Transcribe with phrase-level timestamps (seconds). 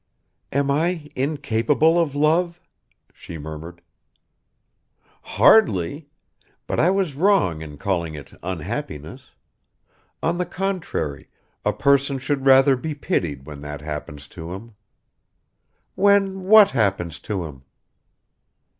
[0.51, 2.59] "Am I incapable of love?"
[3.13, 3.81] she murmured.
[5.21, 6.09] "Hardly!
[6.65, 9.29] But I was wrong in calling it unhappiness.
[10.23, 11.29] On the contrary,
[11.63, 14.73] a person should rather be pitied when that happens to him."
[15.93, 17.61] "When what happens to him?"